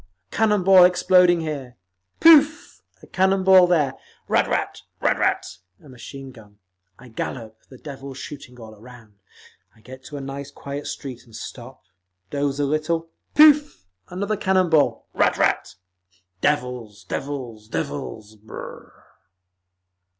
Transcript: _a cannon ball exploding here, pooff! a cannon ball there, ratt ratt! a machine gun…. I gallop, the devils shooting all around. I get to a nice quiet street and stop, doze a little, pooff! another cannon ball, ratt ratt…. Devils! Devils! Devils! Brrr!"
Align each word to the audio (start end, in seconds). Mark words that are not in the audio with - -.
_a 0.33 0.35
cannon 0.35 0.63
ball 0.63 0.83
exploding 0.83 1.41
here, 1.41 1.77
pooff! 2.19 2.81
a 3.03 3.05
cannon 3.05 3.43
ball 3.43 3.67
there, 3.67 3.93
ratt 4.27 4.81
ratt! 5.13 5.53
a 5.79 5.87
machine 5.87 6.31
gun…. 6.31 6.57
I 6.97 7.07
gallop, 7.09 7.59
the 7.69 7.77
devils 7.77 8.17
shooting 8.17 8.59
all 8.59 8.73
around. 8.73 9.13
I 9.75 9.81
get 9.81 10.03
to 10.05 10.17
a 10.17 10.19
nice 10.21 10.49
quiet 10.49 10.87
street 10.87 11.23
and 11.25 11.35
stop, 11.35 11.83
doze 12.31 12.59
a 12.59 12.65
little, 12.65 13.11
pooff! 13.35 13.85
another 14.09 14.37
cannon 14.37 14.71
ball, 14.71 15.05
ratt 15.13 15.35
ratt…. 15.37 15.75
Devils! 16.41 17.03
Devils! 17.03 17.67
Devils! 17.67 18.37
Brrr!" 18.37 18.89